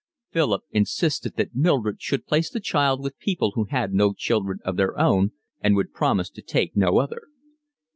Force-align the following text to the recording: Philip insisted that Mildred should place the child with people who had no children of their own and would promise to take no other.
Philip 0.31 0.63
insisted 0.71 1.35
that 1.35 1.53
Mildred 1.55 2.01
should 2.01 2.25
place 2.25 2.49
the 2.49 2.59
child 2.59 3.01
with 3.03 3.19
people 3.19 3.51
who 3.53 3.65
had 3.65 3.93
no 3.93 4.13
children 4.13 4.57
of 4.65 4.75
their 4.75 4.99
own 4.99 5.31
and 5.59 5.75
would 5.75 5.93
promise 5.93 6.31
to 6.31 6.41
take 6.41 6.75
no 6.75 6.97
other. 6.97 7.27